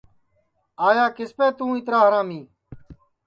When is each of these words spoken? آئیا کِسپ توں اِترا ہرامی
آئیا 0.85 1.05
کِسپ 1.17 1.39
توں 1.57 1.71
اِترا 1.75 1.99
ہرامی 2.05 2.39